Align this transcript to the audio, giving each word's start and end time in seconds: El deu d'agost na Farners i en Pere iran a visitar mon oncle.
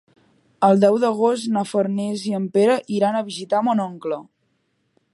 El 0.67 0.79
deu 0.83 0.97
d'agost 1.03 1.51
na 1.57 1.63
Farners 1.73 2.25
i 2.31 2.35
en 2.39 2.49
Pere 2.57 2.81
iran 2.99 3.19
a 3.19 3.25
visitar 3.31 3.65
mon 3.69 3.89
oncle. 3.89 4.23